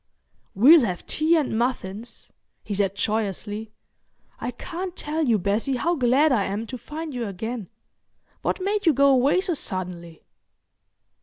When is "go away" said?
8.93-9.41